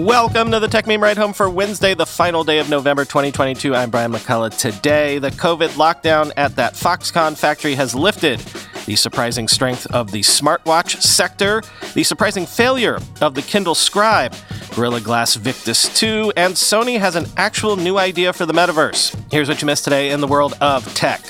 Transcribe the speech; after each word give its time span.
Welcome 0.00 0.50
to 0.52 0.60
the 0.60 0.66
Techmeme 0.66 1.02
Ride 1.02 1.18
Home 1.18 1.34
for 1.34 1.50
Wednesday, 1.50 1.92
the 1.92 2.06
final 2.06 2.42
day 2.42 2.58
of 2.58 2.70
November 2.70 3.04
2022. 3.04 3.74
I'm 3.74 3.90
Brian 3.90 4.10
McCullough. 4.10 4.56
Today, 4.56 5.18
the 5.18 5.30
COVID 5.30 5.68
lockdown 5.72 6.32
at 6.38 6.56
that 6.56 6.72
Foxconn 6.72 7.36
factory 7.36 7.74
has 7.74 7.94
lifted. 7.94 8.38
The 8.86 8.96
surprising 8.96 9.46
strength 9.46 9.86
of 9.88 10.10
the 10.10 10.20
smartwatch 10.20 11.02
sector, 11.02 11.62
the 11.92 12.02
surprising 12.02 12.46
failure 12.46 12.98
of 13.20 13.34
the 13.34 13.42
Kindle 13.42 13.74
Scribe, 13.74 14.34
Gorilla 14.74 15.02
Glass 15.02 15.34
Victus 15.34 15.94
2, 15.98 16.32
and 16.34 16.54
Sony 16.54 16.98
has 16.98 17.14
an 17.14 17.26
actual 17.36 17.76
new 17.76 17.98
idea 17.98 18.32
for 18.32 18.46
the 18.46 18.54
metaverse. 18.54 19.14
Here's 19.30 19.50
what 19.50 19.60
you 19.60 19.66
missed 19.66 19.84
today 19.84 20.12
in 20.12 20.22
the 20.22 20.26
world 20.26 20.56
of 20.62 20.94
tech. 20.94 21.20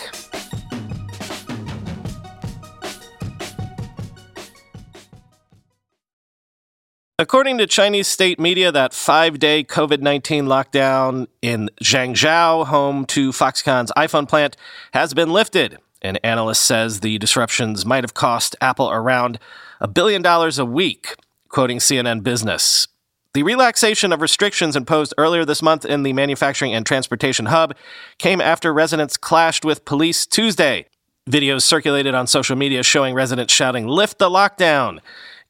According 7.20 7.58
to 7.58 7.66
Chinese 7.66 8.08
state 8.08 8.40
media, 8.40 8.72
that 8.72 8.94
five 8.94 9.38
day 9.38 9.62
COVID 9.62 10.00
19 10.00 10.46
lockdown 10.46 11.26
in 11.42 11.68
Zhengzhou, 11.84 12.64
home 12.64 13.04
to 13.08 13.30
Foxconn's 13.30 13.92
iPhone 13.94 14.26
plant, 14.26 14.56
has 14.94 15.12
been 15.12 15.30
lifted. 15.30 15.76
An 16.00 16.16
analyst 16.24 16.62
says 16.62 17.00
the 17.00 17.18
disruptions 17.18 17.84
might 17.84 18.04
have 18.04 18.14
cost 18.14 18.56
Apple 18.62 18.90
around 18.90 19.38
a 19.82 19.86
billion 19.86 20.22
dollars 20.22 20.58
a 20.58 20.64
week, 20.64 21.14
quoting 21.50 21.76
CNN 21.76 22.22
Business. 22.22 22.88
The 23.34 23.42
relaxation 23.42 24.14
of 24.14 24.22
restrictions 24.22 24.74
imposed 24.74 25.12
earlier 25.18 25.44
this 25.44 25.60
month 25.60 25.84
in 25.84 26.04
the 26.04 26.14
manufacturing 26.14 26.72
and 26.72 26.86
transportation 26.86 27.44
hub 27.44 27.76
came 28.16 28.40
after 28.40 28.72
residents 28.72 29.18
clashed 29.18 29.62
with 29.62 29.84
police 29.84 30.24
Tuesday. 30.24 30.86
Videos 31.28 31.64
circulated 31.64 32.14
on 32.14 32.26
social 32.26 32.56
media 32.56 32.82
showing 32.82 33.14
residents 33.14 33.52
shouting, 33.52 33.86
Lift 33.86 34.18
the 34.18 34.30
lockdown! 34.30 35.00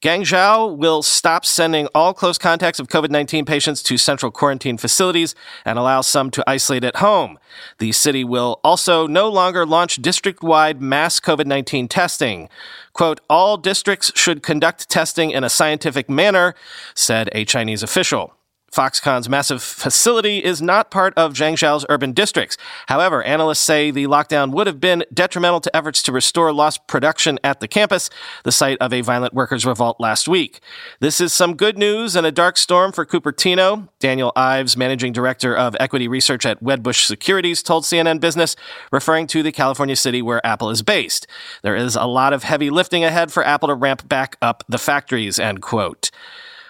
Guangzhou 0.02 0.78
will 0.78 1.02
stop 1.02 1.44
sending 1.44 1.86
all 1.94 2.14
close 2.14 2.38
contacts 2.38 2.80
of 2.80 2.88
COVID 2.88 3.10
19 3.10 3.44
patients 3.44 3.82
to 3.82 3.98
central 3.98 4.32
quarantine 4.32 4.78
facilities 4.78 5.34
and 5.66 5.78
allow 5.78 6.00
some 6.00 6.30
to 6.30 6.44
isolate 6.48 6.84
at 6.84 6.96
home. 6.96 7.38
The 7.78 7.92
city 7.92 8.24
will 8.24 8.60
also 8.64 9.06
no 9.06 9.28
longer 9.28 9.66
launch 9.66 9.96
district 9.96 10.42
wide 10.42 10.80
mass 10.80 11.20
COVID 11.20 11.44
19 11.44 11.86
testing. 11.86 12.48
Quote, 12.94 13.20
all 13.28 13.58
districts 13.58 14.10
should 14.14 14.42
conduct 14.42 14.88
testing 14.88 15.32
in 15.32 15.44
a 15.44 15.50
scientific 15.50 16.08
manner, 16.08 16.54
said 16.94 17.28
a 17.32 17.44
Chinese 17.44 17.82
official. 17.82 18.34
Foxconn's 18.72 19.28
massive 19.28 19.62
facility 19.62 20.44
is 20.44 20.62
not 20.62 20.92
part 20.92 21.12
of 21.16 21.32
Zhengzhou's 21.32 21.84
urban 21.88 22.12
districts. 22.12 22.56
However, 22.86 23.22
analysts 23.22 23.58
say 23.58 23.90
the 23.90 24.04
lockdown 24.04 24.52
would 24.52 24.68
have 24.68 24.80
been 24.80 25.04
detrimental 25.12 25.60
to 25.62 25.76
efforts 25.76 26.02
to 26.04 26.12
restore 26.12 26.52
lost 26.52 26.86
production 26.86 27.40
at 27.42 27.58
the 27.58 27.66
campus, 27.66 28.10
the 28.44 28.52
site 28.52 28.78
of 28.78 28.92
a 28.92 29.00
violent 29.00 29.34
workers' 29.34 29.66
revolt 29.66 29.98
last 29.98 30.28
week. 30.28 30.60
This 31.00 31.20
is 31.20 31.32
some 31.32 31.56
good 31.56 31.76
news 31.76 32.14
and 32.14 32.24
a 32.24 32.30
dark 32.30 32.56
storm 32.56 32.92
for 32.92 33.04
Cupertino. 33.04 33.88
Daniel 33.98 34.32
Ives, 34.36 34.76
managing 34.76 35.12
director 35.12 35.56
of 35.56 35.76
equity 35.80 36.06
research 36.06 36.46
at 36.46 36.62
Wedbush 36.62 37.06
Securities, 37.06 37.64
told 37.64 37.82
CNN 37.82 38.20
Business, 38.20 38.54
referring 38.92 39.26
to 39.28 39.42
the 39.42 39.52
California 39.52 39.96
city 39.96 40.22
where 40.22 40.44
Apple 40.46 40.70
is 40.70 40.82
based. 40.82 41.26
There 41.62 41.74
is 41.76 41.96
a 41.96 42.04
lot 42.04 42.32
of 42.32 42.44
heavy 42.44 42.70
lifting 42.70 43.02
ahead 43.02 43.32
for 43.32 43.44
Apple 43.44 43.68
to 43.68 43.74
ramp 43.74 44.08
back 44.08 44.36
up 44.40 44.62
the 44.68 44.78
factories, 44.78 45.40
end 45.40 45.60
quote. 45.60 46.10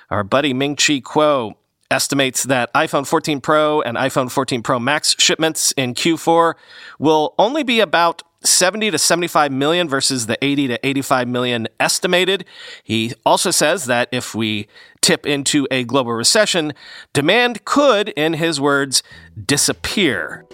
Our 0.09 0.25
buddy 0.25 0.53
Ming 0.53 0.75
Chi 0.75 1.01
Kuo 1.01 1.55
estimates 1.91 2.45
that 2.45 2.73
iPhone 2.75 3.07
14 3.07 3.41
Pro 3.41 3.81
and 3.83 3.97
iPhone 3.97 4.31
14 4.31 4.63
Pro 4.63 4.79
Max 4.79 5.17
shipments 5.19 5.73
in 5.73 5.95
Q4 5.95 6.55
will 6.99 7.35
only 7.39 7.63
be 7.63 7.81
about 7.81 8.23
70 8.43 8.91
to 8.91 8.99
75 8.99 9.53
million 9.53 9.89
versus 9.89 10.27
the 10.27 10.43
80 10.43 10.69
to 10.69 10.87
85 10.87 11.29
million 11.29 11.69
estimated. 11.79 12.45
He 12.83 13.13
also 13.27 13.51
says 13.51 13.85
that 13.87 14.09
if 14.13 14.35
we 14.35 14.67
tip 15.03 15.27
into 15.27 15.67
a 15.71 15.85
global 15.85 16.13
recession, 16.13 16.73
demand 17.13 17.65
could, 17.65 18.11
in 18.11 18.35
his 18.35 18.61
words, 18.61 19.03
disappear. 19.47 20.47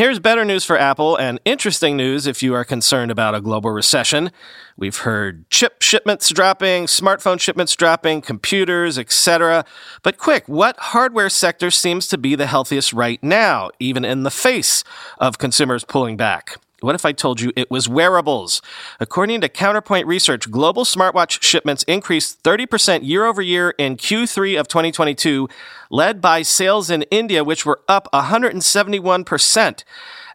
Here's 0.00 0.20
better 0.20 0.44
news 0.44 0.64
for 0.64 0.78
Apple 0.78 1.16
and 1.16 1.40
interesting 1.44 1.96
news 1.96 2.28
if 2.28 2.40
you 2.40 2.54
are 2.54 2.64
concerned 2.64 3.10
about 3.10 3.34
a 3.34 3.40
global 3.40 3.72
recession. 3.72 4.30
We've 4.76 4.98
heard 4.98 5.50
chip 5.50 5.82
shipments 5.82 6.28
dropping, 6.30 6.86
smartphone 6.86 7.40
shipments 7.40 7.74
dropping, 7.74 8.20
computers, 8.20 8.96
etc. 8.96 9.64
But 10.04 10.16
quick, 10.16 10.48
what 10.48 10.78
hardware 10.78 11.28
sector 11.28 11.72
seems 11.72 12.06
to 12.08 12.16
be 12.16 12.36
the 12.36 12.46
healthiest 12.46 12.92
right 12.92 13.20
now, 13.24 13.70
even 13.80 14.04
in 14.04 14.22
the 14.22 14.30
face 14.30 14.84
of 15.18 15.38
consumers 15.38 15.82
pulling 15.82 16.16
back? 16.16 16.58
What 16.80 16.94
if 16.94 17.04
I 17.04 17.12
told 17.12 17.40
you 17.40 17.52
it 17.56 17.70
was 17.70 17.88
wearables? 17.88 18.62
According 19.00 19.40
to 19.40 19.48
Counterpoint 19.48 20.06
Research, 20.06 20.48
global 20.50 20.84
smartwatch 20.84 21.42
shipments 21.42 21.82
increased 21.84 22.42
30% 22.44 23.00
year 23.02 23.24
over 23.24 23.42
year 23.42 23.74
in 23.78 23.96
Q3 23.96 24.60
of 24.60 24.68
2022, 24.68 25.48
led 25.90 26.20
by 26.20 26.42
sales 26.42 26.88
in 26.88 27.02
India, 27.04 27.42
which 27.42 27.66
were 27.66 27.80
up 27.88 28.08
171%. 28.12 29.84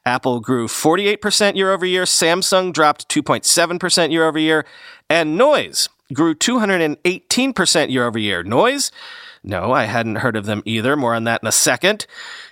Apple 0.06 0.42
grew 0.42 0.68
48% 0.68 1.56
year 1.56 1.72
over 1.72 1.86
year, 1.86 2.04
Samsung 2.04 2.74
dropped 2.74 3.08
2.7% 3.08 4.12
year 4.12 4.28
over 4.28 4.40
year, 4.40 4.66
and 5.10 5.38
Noise 5.38 5.88
grew 6.12 6.36
218% 6.36 7.90
year 7.90 8.06
over 8.06 8.20
year. 8.20 8.44
Noise? 8.44 8.92
No, 9.44 9.72
I 9.72 9.86
hadn't 9.86 10.18
heard 10.18 10.36
of 10.36 10.46
them 10.46 10.62
either. 10.66 10.98
More 10.98 11.16
on 11.16 11.24
that 11.24 11.42
in 11.42 11.48
a 11.48 11.54
second. 11.54 12.06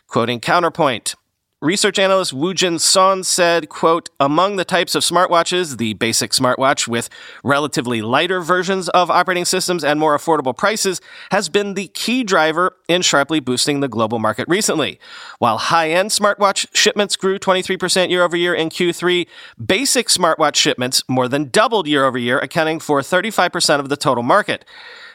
Quoting 0.08 0.40
Counterpoint. 0.40 1.16
Research 1.64 2.00
analyst 2.00 2.34
Woojin 2.34 2.80
Son 2.80 3.24
said, 3.24 3.70
quote, 3.70 4.10
among 4.20 4.56
the 4.56 4.66
types 4.66 4.96
of 4.96 5.04
smartwatches, 5.04 5.78
the 5.78 5.94
basic 5.94 6.32
smartwatch 6.32 6.88
with 6.88 7.08
relatively 7.44 8.02
lighter 8.02 8.42
versions 8.42 8.90
of 8.90 9.12
operating 9.12 9.46
systems 9.46 9.84
and 9.84 10.00
more 10.00 10.18
affordable 10.18 10.58
prices 10.58 11.02
has 11.30 11.50
been 11.50 11.76
the 11.76 11.90
key 11.90 12.24
driver 12.24 12.76
in 12.88 13.04
sharply 13.04 13.40
boosting 13.40 13.80
the 13.80 13.88
global 13.88 14.18
market 14.18 14.48
recently. 14.48 15.00
While 15.38 15.60
high-end 15.60 16.10
smartwatch 16.10 16.66
shipments 16.74 17.16
grew 17.16 17.38
23% 17.38 18.10
year 18.10 18.24
over 18.24 18.36
year 18.36 18.56
in 18.56 18.70
Q3, 18.70 19.28
basic 19.64 20.08
smartwatch 20.08 20.56
shipments 20.56 21.04
more 21.08 21.28
than 21.28 21.50
doubled 21.50 21.86
year 21.86 22.06
over 22.06 22.18
year, 22.18 22.40
accounting 22.40 22.80
for 22.80 23.02
35% 23.02 23.80
of 23.80 23.90
the 23.90 23.98
total 23.98 24.24
market. 24.24 24.66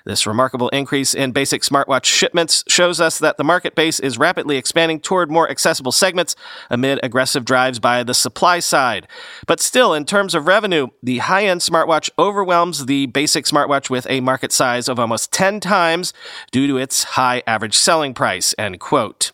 This 0.06 0.24
remarkable 0.24 0.68
increase 0.68 1.14
in 1.14 1.32
basic 1.32 1.62
smartwatch 1.62 2.04
shipments 2.04 2.62
shows 2.68 3.00
us 3.00 3.18
that 3.18 3.38
the 3.38 3.44
market 3.44 3.74
base 3.74 3.98
is 3.98 4.18
rapidly 4.18 4.56
expanding 4.56 5.00
toward 5.00 5.32
more 5.32 5.50
accessible 5.50 5.90
segments 5.90 6.36
amid 6.70 7.00
aggressive 7.02 7.44
drives 7.44 7.80
by 7.80 8.04
the 8.04 8.14
supply 8.14 8.60
side. 8.60 9.08
But 9.48 9.58
still, 9.58 9.92
in 9.92 10.04
terms 10.04 10.36
of 10.36 10.46
revenue, 10.46 10.86
the 11.02 11.18
high 11.18 11.46
end 11.46 11.60
smartwatch 11.60 12.08
overwhelms 12.20 12.86
the 12.86 13.06
basic 13.06 13.46
smartwatch 13.46 13.90
with 13.90 14.06
a 14.08 14.20
market 14.20 14.52
size 14.52 14.88
of 14.88 15.00
almost 15.00 15.32
10 15.32 15.58
times 15.58 16.12
due 16.52 16.68
to 16.68 16.78
its 16.78 17.02
high 17.02 17.42
average 17.44 17.74
selling 17.74 18.14
price. 18.14 18.54
End 18.56 18.78
quote. 18.78 19.32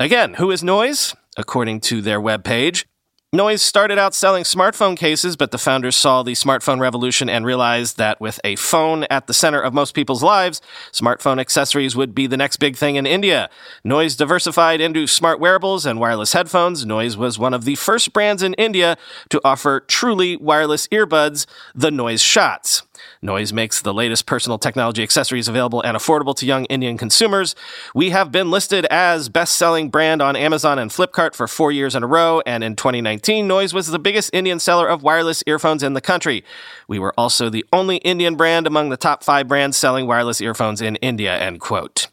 Again, 0.00 0.34
who 0.34 0.50
is 0.50 0.64
Noise? 0.64 1.14
According 1.36 1.80
to 1.82 2.00
their 2.00 2.18
webpage, 2.18 2.86
Noise 3.32 3.62
started 3.62 3.96
out 3.96 4.12
selling 4.12 4.42
smartphone 4.42 4.96
cases, 4.96 5.36
but 5.36 5.52
the 5.52 5.58
founders 5.58 5.94
saw 5.94 6.24
the 6.24 6.32
smartphone 6.32 6.80
revolution 6.80 7.28
and 7.28 7.46
realized 7.46 7.96
that 7.96 8.20
with 8.20 8.40
a 8.42 8.56
phone 8.56 9.04
at 9.04 9.28
the 9.28 9.32
center 9.32 9.60
of 9.60 9.72
most 9.72 9.94
people's 9.94 10.24
lives, 10.24 10.60
smartphone 10.90 11.38
accessories 11.38 11.94
would 11.94 12.12
be 12.12 12.26
the 12.26 12.36
next 12.36 12.56
big 12.56 12.74
thing 12.74 12.96
in 12.96 13.06
India. 13.06 13.48
Noise 13.84 14.16
diversified 14.16 14.80
into 14.80 15.06
smart 15.06 15.38
wearables 15.38 15.86
and 15.86 16.00
wireless 16.00 16.32
headphones. 16.32 16.84
Noise 16.84 17.16
was 17.16 17.38
one 17.38 17.54
of 17.54 17.64
the 17.64 17.76
first 17.76 18.12
brands 18.12 18.42
in 18.42 18.52
India 18.54 18.96
to 19.28 19.40
offer 19.44 19.78
truly 19.78 20.36
wireless 20.36 20.88
earbuds, 20.88 21.46
the 21.72 21.92
Noise 21.92 22.22
Shots. 22.22 22.82
Noise 23.22 23.52
makes 23.52 23.82
the 23.82 23.92
latest 23.92 24.26
personal 24.26 24.58
technology 24.58 25.02
accessories 25.02 25.48
available 25.48 25.82
and 25.82 25.96
affordable 25.96 26.34
to 26.36 26.46
young 26.46 26.64
Indian 26.66 26.96
consumers. 26.96 27.54
We 27.94 28.10
have 28.10 28.32
been 28.32 28.50
listed 28.50 28.86
as 28.86 29.28
best 29.28 29.56
selling 29.56 29.90
brand 29.90 30.22
on 30.22 30.36
Amazon 30.36 30.78
and 30.78 30.90
Flipkart 30.90 31.34
for 31.34 31.46
four 31.46 31.70
years 31.70 31.94
in 31.94 32.02
a 32.02 32.06
row, 32.06 32.42
and 32.46 32.64
in 32.64 32.76
2019, 32.76 33.46
Noise 33.46 33.74
was 33.74 33.88
the 33.88 33.98
biggest 33.98 34.30
Indian 34.32 34.58
seller 34.58 34.88
of 34.88 35.02
wireless 35.02 35.42
earphones 35.46 35.82
in 35.82 35.94
the 35.94 36.00
country. 36.00 36.44
We 36.88 36.98
were 36.98 37.14
also 37.18 37.50
the 37.50 37.64
only 37.72 37.96
Indian 37.98 38.36
brand 38.36 38.66
among 38.66 38.88
the 38.88 38.96
top 38.96 39.22
five 39.22 39.48
brands 39.48 39.76
selling 39.76 40.06
wireless 40.06 40.40
earphones 40.40 40.80
in 40.80 40.96
India, 40.96 41.36
end 41.38 41.60
quote. 41.60 42.08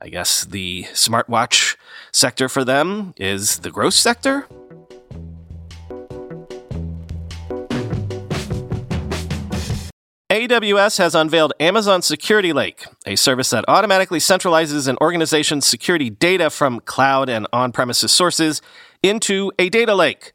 I 0.00 0.08
guess 0.08 0.44
the 0.44 0.84
smartwatch 0.92 1.76
sector 2.12 2.48
for 2.48 2.64
them 2.64 3.14
is 3.16 3.60
the 3.60 3.70
growth 3.70 3.94
sector? 3.94 4.46
AWS 10.48 10.98
has 10.98 11.14
unveiled 11.14 11.54
Amazon 11.58 12.02
Security 12.02 12.52
Lake, 12.52 12.84
a 13.06 13.16
service 13.16 13.48
that 13.48 13.64
automatically 13.66 14.18
centralizes 14.18 14.86
an 14.86 14.98
organization's 15.00 15.66
security 15.66 16.10
data 16.10 16.50
from 16.50 16.80
cloud 16.80 17.30
and 17.30 17.46
on 17.50 17.72
premises 17.72 18.12
sources 18.12 18.60
into 19.02 19.50
a 19.58 19.70
data 19.70 19.94
lake. 19.94 20.32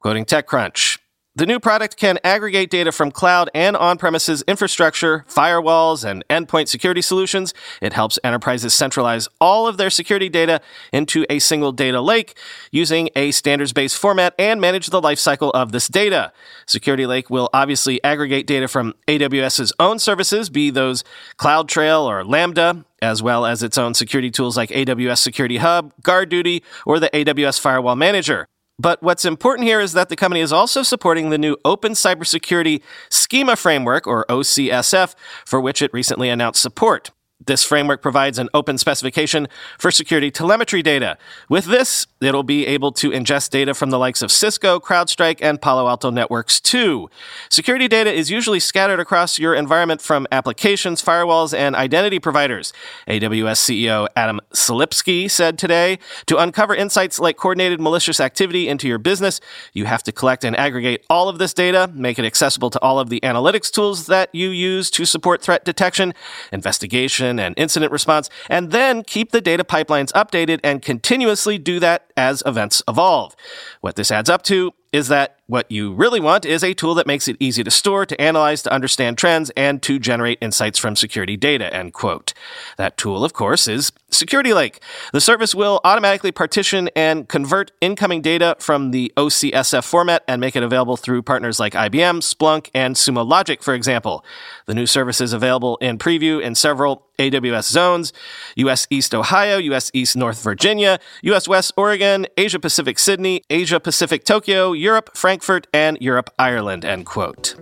Quoting 0.00 0.24
TechCrunch, 0.24 0.98
The 1.36 1.46
new 1.46 1.58
product 1.58 1.96
can 1.96 2.20
aggregate 2.22 2.70
data 2.70 2.92
from 2.92 3.10
cloud 3.10 3.50
and 3.56 3.76
on 3.76 3.98
premises 3.98 4.44
infrastructure, 4.46 5.24
firewalls, 5.28 6.08
and 6.08 6.24
endpoint 6.30 6.68
security 6.68 7.02
solutions. 7.02 7.52
It 7.82 7.92
helps 7.92 8.20
enterprises 8.22 8.72
centralize 8.72 9.26
all 9.40 9.66
of 9.66 9.76
their 9.76 9.90
security 9.90 10.28
data 10.28 10.60
into 10.92 11.26
a 11.28 11.40
single 11.40 11.72
data 11.72 12.00
lake 12.00 12.38
using 12.70 13.10
a 13.16 13.32
standards 13.32 13.72
based 13.72 13.98
format 13.98 14.32
and 14.38 14.60
manage 14.60 14.90
the 14.90 15.02
lifecycle 15.02 15.50
of 15.54 15.72
this 15.72 15.88
data. 15.88 16.32
Security 16.66 17.04
Lake 17.04 17.28
will 17.28 17.50
obviously 17.52 18.02
aggregate 18.04 18.46
data 18.46 18.68
from 18.68 18.94
AWS's 19.08 19.72
own 19.80 19.98
services, 19.98 20.48
be 20.50 20.70
those 20.70 21.02
CloudTrail 21.36 22.04
or 22.04 22.24
Lambda, 22.24 22.84
as 23.02 23.24
well 23.24 23.44
as 23.44 23.60
its 23.64 23.76
own 23.76 23.94
security 23.94 24.30
tools 24.30 24.56
like 24.56 24.70
AWS 24.70 25.18
Security 25.18 25.56
Hub, 25.56 25.92
GuardDuty, 26.00 26.62
or 26.86 27.00
the 27.00 27.10
AWS 27.12 27.58
Firewall 27.58 27.96
Manager. 27.96 28.46
But 28.78 29.02
what's 29.02 29.24
important 29.24 29.68
here 29.68 29.80
is 29.80 29.92
that 29.92 30.08
the 30.08 30.16
company 30.16 30.40
is 30.40 30.52
also 30.52 30.82
supporting 30.82 31.30
the 31.30 31.38
new 31.38 31.56
Open 31.64 31.92
Cybersecurity 31.92 32.82
Schema 33.08 33.56
Framework, 33.56 34.06
or 34.06 34.24
OCSF, 34.28 35.14
for 35.46 35.60
which 35.60 35.80
it 35.80 35.92
recently 35.92 36.28
announced 36.28 36.60
support. 36.60 37.10
This 37.46 37.64
framework 37.64 38.00
provides 38.00 38.38
an 38.38 38.48
open 38.54 38.78
specification 38.78 39.48
for 39.78 39.90
security 39.90 40.30
telemetry 40.30 40.82
data. 40.82 41.18
With 41.48 41.66
this, 41.66 42.06
it'll 42.20 42.42
be 42.42 42.66
able 42.66 42.92
to 42.92 43.10
ingest 43.10 43.50
data 43.50 43.74
from 43.74 43.90
the 43.90 43.98
likes 43.98 44.22
of 44.22 44.32
Cisco, 44.32 44.80
CrowdStrike, 44.80 45.38
and 45.42 45.60
Palo 45.60 45.88
Alto 45.88 46.10
networks 46.10 46.60
too. 46.60 47.10
Security 47.50 47.88
data 47.88 48.12
is 48.12 48.30
usually 48.30 48.60
scattered 48.60 49.00
across 49.00 49.38
your 49.38 49.54
environment 49.54 50.00
from 50.00 50.26
applications, 50.32 51.02
firewalls, 51.02 51.56
and 51.56 51.76
identity 51.76 52.18
providers. 52.18 52.72
AWS 53.08 53.58
CEO 53.58 54.08
Adam 54.16 54.40
Selipsky 54.52 55.30
said 55.30 55.58
today 55.58 55.98
to 56.26 56.38
uncover 56.38 56.74
insights 56.74 57.18
like 57.18 57.36
coordinated 57.36 57.80
malicious 57.80 58.20
activity 58.20 58.68
into 58.68 58.88
your 58.88 58.98
business, 58.98 59.40
you 59.72 59.84
have 59.84 60.02
to 60.02 60.12
collect 60.12 60.44
and 60.44 60.56
aggregate 60.56 61.04
all 61.10 61.28
of 61.28 61.38
this 61.38 61.52
data, 61.52 61.90
make 61.94 62.18
it 62.18 62.24
accessible 62.24 62.70
to 62.70 62.80
all 62.80 62.98
of 62.98 63.10
the 63.10 63.20
analytics 63.20 63.70
tools 63.70 64.06
that 64.06 64.34
you 64.34 64.48
use 64.48 64.90
to 64.90 65.04
support 65.04 65.42
threat 65.42 65.64
detection, 65.64 66.14
investigation, 66.52 67.33
and 67.38 67.54
incident 67.58 67.92
response, 67.92 68.30
and 68.48 68.70
then 68.70 69.02
keep 69.02 69.32
the 69.32 69.40
data 69.40 69.64
pipelines 69.64 70.12
updated 70.12 70.60
and 70.64 70.82
continuously 70.82 71.58
do 71.58 71.80
that 71.80 72.10
as 72.16 72.42
events 72.46 72.82
evolve. 72.88 73.34
What 73.80 73.96
this 73.96 74.10
adds 74.10 74.30
up 74.30 74.42
to 74.44 74.72
is 74.94 75.08
that 75.08 75.34
what 75.46 75.70
you 75.70 75.92
really 75.92 76.20
want 76.20 76.46
is 76.46 76.62
a 76.62 76.72
tool 76.72 76.94
that 76.94 77.06
makes 77.06 77.26
it 77.26 77.36
easy 77.40 77.64
to 77.64 77.70
store, 77.70 78.06
to 78.06 78.18
analyze, 78.20 78.62
to 78.62 78.72
understand 78.72 79.18
trends, 79.18 79.50
and 79.56 79.82
to 79.82 79.98
generate 79.98 80.38
insights 80.40 80.78
from 80.78 80.94
security 80.94 81.36
data, 81.36 81.74
end 81.74 81.92
quote. 81.92 82.32
That 82.78 82.96
tool, 82.96 83.24
of 83.24 83.32
course, 83.32 83.66
is 83.66 83.90
Security 84.10 84.54
Lake. 84.54 84.80
The 85.12 85.20
service 85.20 85.54
will 85.54 85.80
automatically 85.82 86.30
partition 86.30 86.88
and 86.94 87.28
convert 87.28 87.72
incoming 87.80 88.22
data 88.22 88.56
from 88.60 88.92
the 88.92 89.12
OCSF 89.16 89.84
format 89.84 90.22
and 90.28 90.40
make 90.40 90.54
it 90.54 90.62
available 90.62 90.96
through 90.96 91.22
partners 91.22 91.58
like 91.58 91.74
IBM, 91.74 92.20
Splunk, 92.20 92.70
and 92.72 92.94
Sumo 92.94 93.28
Logic, 93.28 93.62
for 93.62 93.74
example. 93.74 94.24
The 94.66 94.74
new 94.74 94.86
service 94.86 95.20
is 95.20 95.32
available 95.32 95.76
in 95.78 95.98
preview 95.98 96.40
in 96.40 96.54
several 96.54 97.06
AWS 97.18 97.70
zones 97.70 98.12
US 98.56 98.86
East 98.90 99.14
Ohio, 99.14 99.58
US 99.58 99.90
East 99.94 100.16
North 100.16 100.42
Virginia, 100.42 100.98
US 101.22 101.46
West 101.46 101.72
Oregon, 101.76 102.26
Asia 102.36 102.58
Pacific 102.58 102.98
Sydney, 102.98 103.42
Asia 103.50 103.78
Pacific 103.78 104.24
Tokyo, 104.24 104.72
Europe, 104.84 105.16
Frankfurt, 105.16 105.66
and 105.72 105.96
Europe, 106.00 106.28
Ireland, 106.38 106.84
end 106.84 107.06
quote. 107.06 107.56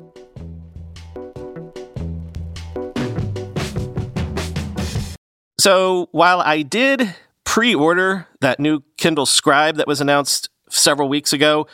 So 5.60 6.08
while 6.10 6.40
I 6.40 6.62
did 6.62 7.14
pre 7.44 7.72
order 7.72 8.26
that 8.40 8.58
new 8.58 8.82
Kindle 8.96 9.26
Scribe 9.26 9.76
that 9.76 9.86
was 9.86 10.00
announced 10.00 10.50
several 10.68 11.08
weeks 11.08 11.32
ago, 11.32 11.68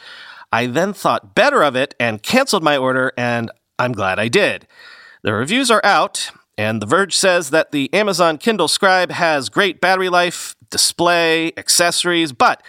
I 0.53 0.67
then 0.67 0.93
thought 0.93 1.35
better 1.35 1.63
of 1.63 1.75
it 1.75 1.95
and 1.99 2.23
canceled 2.23 2.63
my 2.63 2.77
order, 2.77 3.13
and 3.17 3.51
I'm 3.79 3.93
glad 3.93 4.19
I 4.19 4.29
did. 4.29 4.67
The 5.23 5.33
reviews 5.33 5.71
are 5.71 5.81
out, 5.83 6.31
and 6.59 6.83
The 6.83 6.87
Verge 6.87 7.17
says 7.17 7.49
that 7.49 7.73
the 7.73 7.89
Amazon 7.95 8.37
Kindle 8.37 8.69
Scribe 8.69 9.13
has 9.13 9.49
great 9.49 9.81
battery 9.81 10.11
life, 10.11 10.55
display, 10.69 11.53
accessories, 11.57 12.33
but 12.33 12.63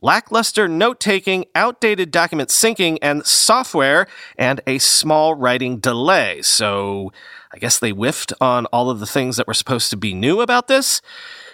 lackluster 0.00 0.68
note 0.68 1.00
taking, 1.00 1.44
outdated 1.54 2.10
document 2.10 2.50
syncing, 2.50 2.98
and 3.02 3.26
software, 3.26 4.06
and 4.36 4.60
a 4.66 4.78
small 4.78 5.34
writing 5.34 5.78
delay. 5.78 6.42
So 6.42 7.12
I 7.52 7.58
guess 7.58 7.78
they 7.78 7.90
whiffed 7.90 8.32
on 8.40 8.66
all 8.66 8.90
of 8.90 9.00
the 9.00 9.06
things 9.06 9.36
that 9.36 9.46
were 9.46 9.54
supposed 9.54 9.90
to 9.90 9.96
be 9.96 10.14
new 10.14 10.40
about 10.40 10.68
this. 10.68 11.00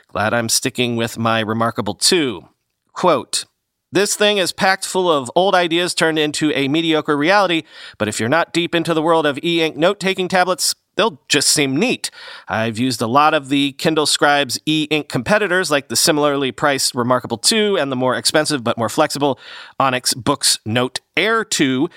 Glad 0.09 0.35
I'm 0.35 0.49
sticking 0.49 0.97
with 0.97 1.19
my 1.19 1.41
Remarkable 1.41 1.95
2. 1.95 2.49
Quote, 2.93 3.45
this 3.93 4.17
thing 4.17 4.39
is 4.39 4.53
packed 4.53 4.85
full 4.85 5.11
of 5.11 5.31
old 5.37 5.55
ideas 5.55 5.95
turned 5.95 6.19
into 6.19 6.53
a 6.55 6.69
mediocre 6.69 7.17
reality, 7.17 7.63
but 7.99 8.09
if 8.09 8.19
you're 8.19 8.29
not 8.29 8.53
deep 8.53 8.75
into 8.75 8.93
the 8.93 9.03
world 9.03 9.27
of 9.27 9.39
e 9.43 9.63
ink 9.63 9.77
note 9.77 10.01
taking 10.01 10.29
tablets, 10.29 10.75
they'll 10.97 11.21
just 11.29 11.49
seem 11.49 11.77
neat. 11.77 12.11
I've 12.49 12.79
used 12.79 13.01
a 13.01 13.07
lot 13.07 13.35
of 13.35 13.49
the 13.49 13.73
Kindle 13.73 14.07
Scribe's 14.07 14.59
e 14.67 14.87
ink 14.91 15.09
competitors, 15.09 15.71
like 15.71 15.89
the 15.89 15.97
similarly 15.97 16.53
priced 16.53 16.95
Remarkable 16.95 17.39
2 17.39 17.79
and 17.79 17.93
the 17.93 17.97
more 17.97 18.17
expensive 18.17 18.65
but 18.65 18.77
more 18.77 18.89
flexible 18.89 19.39
Onyx 19.79 20.15
Boox 20.15 20.59
Note 20.67 21.01
Air 21.17 21.45
2. 21.45 21.89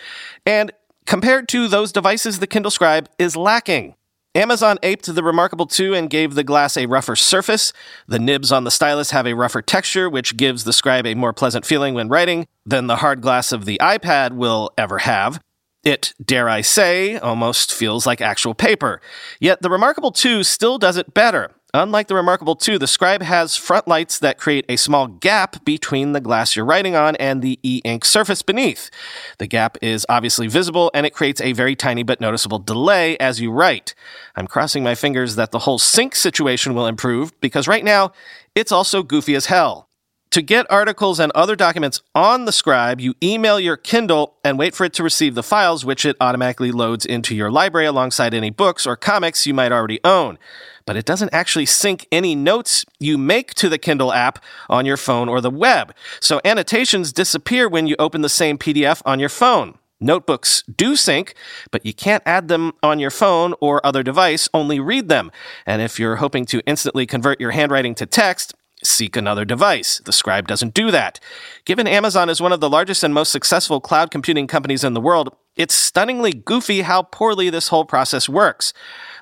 And 0.46 0.72
compared 1.06 1.48
to 1.50 1.68
those 1.68 1.92
devices, 1.92 2.40
the 2.40 2.48
Kindle 2.48 2.72
Scribe 2.72 3.10
is 3.18 3.36
lacking. 3.36 3.96
Amazon 4.36 4.78
aped 4.84 5.08
the 5.14 5.24
Remarkable 5.24 5.66
2 5.66 5.96
and 5.96 6.08
gave 6.08 6.36
the 6.36 6.44
glass 6.44 6.78
a 6.78 6.86
rougher 6.86 7.16
surface. 7.16 7.74
The 8.08 8.20
nibs 8.20 8.52
on 8.52 8.64
the 8.64 8.70
stylus 8.70 9.10
have 9.10 9.26
a 9.26 9.34
rougher 9.34 9.64
texture, 9.64 10.08
which 10.08 10.38
gives 10.38 10.66
the 10.66 10.74
scribe 10.74 11.08
a 11.08 11.16
more 11.16 11.34
pleasant 11.34 11.66
feeling 11.66 11.96
when 11.96 12.10
writing 12.10 12.46
than 12.64 12.86
the 12.86 12.98
hard 12.98 13.22
glass 13.22 13.52
of 13.52 13.66
the 13.66 13.80
iPad 13.82 14.34
will 14.34 14.72
ever 14.78 15.00
have. 15.00 15.42
It, 15.84 16.14
dare 16.24 16.50
I 16.50 16.62
say, 16.62 17.18
almost 17.18 17.74
feels 17.74 18.06
like 18.06 18.20
actual 18.20 18.54
paper. 18.54 19.02
Yet 19.40 19.62
the 19.62 19.70
Remarkable 19.70 20.12
2 20.12 20.44
still 20.44 20.78
does 20.78 20.98
it 20.98 21.14
better. 21.14 21.52
Unlike 21.74 22.08
the 22.08 22.16
Remarkable 22.16 22.56
2, 22.56 22.80
the 22.80 22.88
Scribe 22.88 23.22
has 23.22 23.56
front 23.56 23.88
lights 23.88 24.18
that 24.20 24.40
create 24.40 24.66
a 24.68 24.76
small 24.76 25.06
gap 25.08 25.64
between 25.64 26.14
the 26.14 26.20
glass 26.20 26.56
you're 26.56 26.66
writing 26.66 26.96
on 26.96 27.16
and 27.18 27.44
the 27.44 27.60
e 27.62 27.80
ink 27.86 28.06
surface 28.06 28.42
beneath. 28.42 28.90
The 29.38 29.46
gap 29.46 29.78
is 29.82 30.06
obviously 30.10 30.48
visible 30.48 30.90
and 30.96 31.06
it 31.06 31.14
creates 31.14 31.42
a 31.42 31.54
very 31.54 31.76
tiny 31.76 32.02
but 32.02 32.20
noticeable 32.20 32.58
delay 32.58 33.18
as 33.20 33.40
you 33.40 33.52
write. 33.52 33.94
I'm 34.36 34.48
crossing 34.48 34.84
my 34.84 34.96
fingers 34.96 35.36
that 35.36 35.52
the 35.52 35.60
whole 35.60 35.78
sync 35.78 36.16
situation 36.16 36.74
will 36.74 36.88
improve 36.88 37.40
because 37.40 37.68
right 37.68 37.86
now 37.86 38.14
it's 38.56 38.72
also 38.72 39.04
goofy 39.04 39.36
as 39.36 39.46
hell. 39.46 39.89
To 40.32 40.44
get 40.44 40.70
articles 40.70 41.20
and 41.20 41.32
other 41.32 41.56
documents 41.56 42.04
on 42.14 42.46
the 42.46 42.52
Scribe, 42.52 43.02
you 43.02 43.16
email 43.22 43.60
your 43.60 43.76
Kindle 43.76 44.36
and 44.44 44.60
wait 44.60 44.76
for 44.76 44.86
it 44.86 44.94
to 44.94 45.04
receive 45.04 45.34
the 45.34 45.42
files, 45.42 45.84
which 45.84 46.06
it 46.06 46.16
automatically 46.22 46.72
loads 46.72 47.04
into 47.04 47.34
your 47.34 47.50
library 47.50 47.88
alongside 47.88 48.36
any 48.36 48.52
books 48.52 48.86
or 48.86 48.96
comics 48.96 49.48
you 49.48 49.56
might 49.56 49.72
already 49.72 50.00
own. 50.04 50.38
But 50.86 50.98
it 50.98 51.06
doesn't 51.06 51.34
actually 51.34 51.66
sync 51.66 52.06
any 52.12 52.36
notes 52.36 52.86
you 53.00 53.18
make 53.18 53.56
to 53.56 53.70
the 53.70 53.80
Kindle 53.80 54.14
app 54.14 54.38
on 54.70 54.86
your 54.86 54.98
phone 54.98 55.30
or 55.30 55.42
the 55.42 55.50
web. 55.50 55.96
So 56.20 56.40
annotations 56.46 57.12
disappear 57.12 57.68
when 57.68 57.88
you 57.88 57.96
open 57.98 58.22
the 58.22 58.30
same 58.30 58.60
PDF 58.60 59.02
on 59.08 59.20
your 59.20 59.30
phone. 59.30 59.80
Notebooks 60.00 60.64
do 60.64 60.96
sync, 60.96 61.34
but 61.72 61.86
you 61.86 61.94
can't 61.94 62.24
add 62.26 62.50
them 62.50 62.74
on 62.84 63.00
your 63.00 63.10
phone 63.10 63.56
or 63.60 63.86
other 63.86 64.04
device, 64.04 64.48
only 64.54 64.80
read 64.80 65.10
them. 65.10 65.32
And 65.66 65.82
if 65.82 66.00
you're 66.00 66.18
hoping 66.18 66.46
to 66.46 66.62
instantly 66.68 67.06
convert 67.08 67.42
your 67.42 67.52
handwriting 67.52 67.96
to 67.96 68.06
text, 68.06 68.54
seek 68.90 69.16
another 69.16 69.46
device. 69.46 70.02
The 70.04 70.12
Scribe 70.12 70.48
doesn't 70.48 70.74
do 70.74 70.92
that. 70.92 71.20
Given 71.66 71.88
Amazon 71.88 72.30
is 72.30 72.42
one 72.42 72.52
of 72.52 72.60
the 72.60 72.70
largest 72.70 73.04
and 73.04 73.14
most 73.14 73.32
successful 73.32 73.80
cloud 73.80 74.12
computing 74.12 74.48
companies 74.48 74.84
in 74.84 74.94
the 74.94 75.02
world, 75.02 75.36
it's 75.56 75.74
stunningly 75.74 76.32
goofy 76.32 76.82
how 76.82 77.04
poorly 77.04 77.50
this 77.50 77.68
whole 77.68 77.86
process 77.86 78.30
works. 78.30 78.74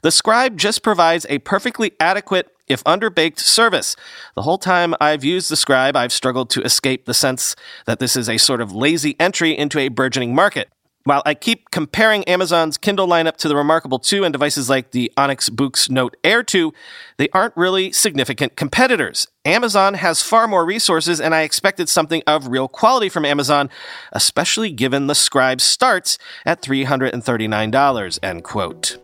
The 0.03 0.11
Scribe 0.11 0.57
just 0.57 0.83
provides 0.83 1.25
a 1.29 1.39
perfectly 1.39 1.93
adequate, 1.99 2.49
if 2.67 2.83
underbaked, 2.83 3.39
service. 3.39 3.95
The 4.35 4.43
whole 4.43 4.57
time 4.57 4.93
I've 5.01 5.23
used 5.23 5.49
the 5.49 5.55
Scribe, 5.55 5.95
I've 5.95 6.13
struggled 6.13 6.49
to 6.51 6.61
escape 6.61 7.05
the 7.05 7.13
sense 7.13 7.55
that 7.85 7.99
this 7.99 8.15
is 8.15 8.29
a 8.29 8.37
sort 8.37 8.61
of 8.61 8.71
lazy 8.73 9.15
entry 9.19 9.57
into 9.57 9.79
a 9.79 9.87
burgeoning 9.87 10.35
market. 10.35 10.69
While 11.07 11.23
I 11.25 11.35
keep 11.35 11.71
comparing 11.71 12.25
Amazon's 12.25 12.77
Kindle 12.77 13.07
lineup 13.07 13.37
to 13.37 13.47
the 13.47 13.55
Remarkable 13.55 13.97
2 13.97 14.25
and 14.25 14.33
devices 14.33 14.69
like 14.69 14.91
the 14.91 15.09
Onyx 15.15 15.49
Boox 15.49 15.89
Note 15.89 16.17
Air 16.21 16.43
2, 16.43 16.73
they 17.15 17.29
aren't 17.29 17.55
really 17.55 17.93
significant 17.93 18.57
competitors. 18.57 19.25
Amazon 19.45 19.93
has 19.93 20.21
far 20.21 20.49
more 20.49 20.65
resources, 20.65 21.21
and 21.21 21.33
I 21.33 21.43
expected 21.43 21.87
something 21.87 22.23
of 22.27 22.49
real 22.49 22.67
quality 22.67 23.07
from 23.07 23.23
Amazon, 23.23 23.69
especially 24.11 24.69
given 24.69 25.07
the 25.07 25.15
Scribe 25.15 25.61
starts 25.61 26.17
at 26.45 26.61
$339, 26.61 28.19
end 28.21 28.43
quote. 28.43 28.97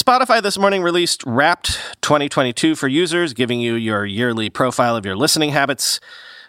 Spotify 0.00 0.42
this 0.42 0.56
morning 0.56 0.82
released 0.82 1.22
Wrapped 1.26 1.78
2022 2.00 2.74
for 2.74 2.88
users, 2.88 3.34
giving 3.34 3.60
you 3.60 3.74
your 3.74 4.06
yearly 4.06 4.48
profile 4.48 4.96
of 4.96 5.04
your 5.04 5.14
listening 5.14 5.50
habits, 5.50 6.00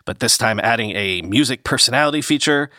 but 0.06 0.22
this 0.22 0.38
time 0.38 0.58
adding 0.62 0.92
a 0.92 1.22
music 1.24 1.66
personality 1.66 2.22
feature. 2.22 2.70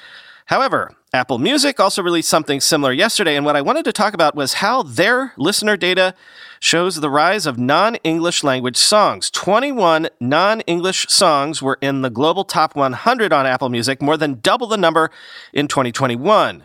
However, 0.46 0.94
Apple 1.12 1.38
Music 1.38 1.78
also 1.78 2.02
released 2.02 2.30
something 2.30 2.58
similar 2.58 2.90
yesterday, 2.90 3.36
and 3.36 3.44
what 3.44 3.54
I 3.54 3.60
wanted 3.60 3.84
to 3.84 3.92
talk 3.92 4.14
about 4.14 4.34
was 4.34 4.54
how 4.54 4.82
their 4.82 5.34
listener 5.36 5.76
data 5.76 6.14
shows 6.58 6.96
the 6.96 7.10
rise 7.10 7.44
of 7.44 7.58
non 7.58 7.96
English 7.96 8.42
language 8.42 8.78
songs. 8.78 9.30
21 9.30 10.08
non 10.20 10.62
English 10.62 11.06
songs 11.10 11.60
were 11.60 11.76
in 11.82 12.00
the 12.00 12.08
global 12.08 12.44
top 12.44 12.74
100 12.74 13.30
on 13.30 13.44
Apple 13.44 13.68
Music, 13.68 14.00
more 14.00 14.16
than 14.16 14.40
double 14.40 14.68
the 14.68 14.78
number 14.78 15.10
in 15.52 15.68
2021, 15.68 16.64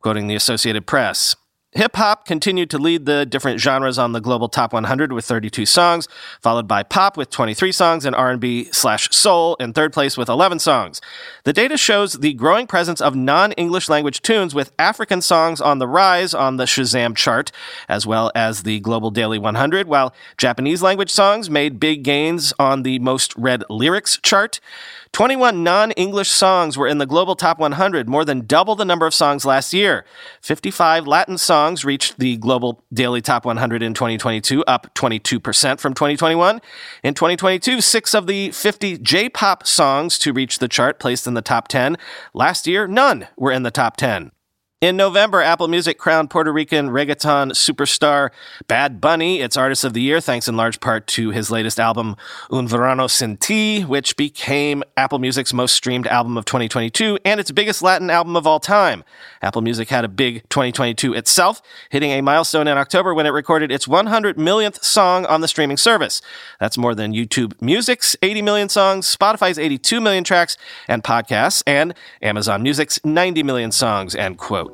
quoting 0.00 0.26
the 0.26 0.34
Associated 0.34 0.88
Press. 0.88 1.36
Hip 1.76 1.96
hop 1.96 2.24
continued 2.24 2.70
to 2.70 2.78
lead 2.78 3.04
the 3.04 3.26
different 3.26 3.58
genres 3.58 3.98
on 3.98 4.12
the 4.12 4.20
global 4.20 4.48
top 4.48 4.72
100 4.72 5.12
with 5.12 5.24
32 5.24 5.66
songs, 5.66 6.06
followed 6.40 6.68
by 6.68 6.84
pop 6.84 7.16
with 7.16 7.30
23 7.30 7.72
songs 7.72 8.04
and 8.04 8.14
R&B 8.14 8.68
slash 8.70 9.10
soul 9.10 9.56
in 9.56 9.72
third 9.72 9.92
place 9.92 10.16
with 10.16 10.28
11 10.28 10.60
songs. 10.60 11.00
The 11.42 11.52
data 11.52 11.76
shows 11.76 12.12
the 12.12 12.32
growing 12.34 12.68
presence 12.68 13.00
of 13.00 13.16
non-English 13.16 13.88
language 13.88 14.22
tunes 14.22 14.54
with 14.54 14.70
African 14.78 15.20
songs 15.20 15.60
on 15.60 15.80
the 15.80 15.88
rise 15.88 16.32
on 16.32 16.58
the 16.58 16.64
Shazam 16.64 17.16
chart, 17.16 17.50
as 17.88 18.06
well 18.06 18.30
as 18.36 18.62
the 18.62 18.78
global 18.78 19.10
daily 19.10 19.40
100, 19.40 19.88
while 19.88 20.14
Japanese 20.38 20.80
language 20.80 21.10
songs 21.10 21.50
made 21.50 21.80
big 21.80 22.04
gains 22.04 22.52
on 22.56 22.84
the 22.84 23.00
most 23.00 23.34
read 23.36 23.64
lyrics 23.68 24.16
chart. 24.22 24.60
21 25.14 25.62
non 25.62 25.92
English 25.92 26.28
songs 26.28 26.76
were 26.76 26.88
in 26.88 26.98
the 26.98 27.06
global 27.06 27.36
top 27.36 27.60
100, 27.60 28.08
more 28.08 28.24
than 28.24 28.44
double 28.46 28.74
the 28.74 28.84
number 28.84 29.06
of 29.06 29.14
songs 29.14 29.44
last 29.44 29.72
year. 29.72 30.04
55 30.42 31.06
Latin 31.06 31.38
songs 31.38 31.84
reached 31.84 32.18
the 32.18 32.36
global 32.38 32.82
daily 32.92 33.20
top 33.20 33.44
100 33.44 33.80
in 33.80 33.94
2022, 33.94 34.64
up 34.64 34.92
22% 34.94 35.78
from 35.78 35.94
2021. 35.94 36.60
In 37.04 37.14
2022, 37.14 37.80
six 37.80 38.12
of 38.12 38.26
the 38.26 38.50
50 38.50 38.98
J 38.98 39.28
pop 39.28 39.68
songs 39.68 40.18
to 40.18 40.32
reach 40.32 40.58
the 40.58 40.66
chart 40.66 40.98
placed 40.98 41.28
in 41.28 41.34
the 41.34 41.42
top 41.42 41.68
10. 41.68 41.96
Last 42.32 42.66
year, 42.66 42.88
none 42.88 43.28
were 43.36 43.52
in 43.52 43.62
the 43.62 43.70
top 43.70 43.96
10. 43.96 44.32
In 44.84 44.98
November, 44.98 45.40
Apple 45.40 45.68
Music 45.68 45.96
crowned 45.96 46.28
Puerto 46.28 46.52
Rican 46.52 46.90
reggaeton 46.90 47.52
superstar 47.52 48.28
Bad 48.68 49.00
Bunny 49.00 49.40
its 49.40 49.56
Artist 49.56 49.82
of 49.82 49.94
the 49.94 50.02
Year, 50.02 50.20
thanks 50.20 50.46
in 50.46 50.58
large 50.58 50.78
part 50.78 51.06
to 51.06 51.30
his 51.30 51.50
latest 51.50 51.80
album, 51.80 52.16
Un 52.50 52.68
Verano 52.68 53.06
Sin 53.06 53.38
Ti, 53.38 53.86
which 53.86 54.14
became 54.14 54.82
Apple 54.94 55.18
Music's 55.18 55.54
most 55.54 55.72
streamed 55.72 56.06
album 56.08 56.36
of 56.36 56.44
2022 56.44 57.18
and 57.24 57.40
its 57.40 57.50
biggest 57.50 57.80
Latin 57.80 58.10
album 58.10 58.36
of 58.36 58.46
all 58.46 58.60
time. 58.60 59.04
Apple 59.40 59.62
Music 59.62 59.88
had 59.88 60.04
a 60.04 60.08
big 60.08 60.46
2022 60.50 61.14
itself, 61.14 61.62
hitting 61.88 62.10
a 62.10 62.20
milestone 62.20 62.68
in 62.68 62.76
October 62.76 63.14
when 63.14 63.24
it 63.24 63.30
recorded 63.30 63.72
its 63.72 63.88
100 63.88 64.38
millionth 64.38 64.84
song 64.84 65.24
on 65.24 65.40
the 65.40 65.48
streaming 65.48 65.78
service. 65.78 66.20
That's 66.60 66.76
more 66.76 66.94
than 66.94 67.14
YouTube 67.14 67.58
Music's 67.62 68.16
80 68.20 68.42
million 68.42 68.68
songs, 68.68 69.16
Spotify's 69.16 69.58
82 69.58 69.98
million 70.02 70.24
tracks 70.24 70.58
and 70.86 71.02
podcasts, 71.02 71.62
and 71.66 71.94
Amazon 72.20 72.62
Music's 72.62 73.02
90 73.02 73.42
million 73.44 73.72
songs, 73.72 74.14
end 74.14 74.36
quote. 74.36 74.73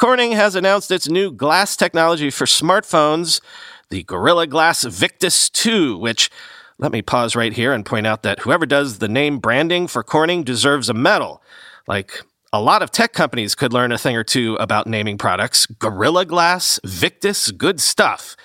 Corning 0.00 0.32
has 0.32 0.54
announced 0.54 0.90
its 0.90 1.10
new 1.10 1.30
glass 1.30 1.76
technology 1.76 2.30
for 2.30 2.46
smartphones, 2.46 3.42
the 3.90 4.02
Gorilla 4.04 4.46
Glass 4.46 4.82
Victus 4.82 5.50
2, 5.50 5.98
which 5.98 6.30
let 6.78 6.90
me 6.90 7.02
pause 7.02 7.36
right 7.36 7.52
here 7.52 7.74
and 7.74 7.84
point 7.84 8.06
out 8.06 8.22
that 8.22 8.38
whoever 8.38 8.64
does 8.64 8.96
the 8.96 9.08
name 9.08 9.38
branding 9.40 9.86
for 9.86 10.02
Corning 10.02 10.42
deserves 10.42 10.88
a 10.88 10.94
medal. 10.94 11.42
Like, 11.86 12.22
a 12.50 12.62
lot 12.62 12.80
of 12.80 12.90
tech 12.90 13.12
companies 13.12 13.54
could 13.54 13.74
learn 13.74 13.92
a 13.92 13.98
thing 13.98 14.16
or 14.16 14.24
two 14.24 14.54
about 14.54 14.86
naming 14.86 15.18
products. 15.18 15.66
Gorilla 15.66 16.24
Glass, 16.24 16.80
Victus, 16.82 17.50
good 17.50 17.78
stuff. 17.78 18.36